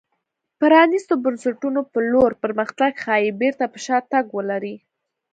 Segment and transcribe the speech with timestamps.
[0.59, 4.75] پرانېستو بنسټونو په لور پرمختګ ښايي بېرته پر شا تګ ولري.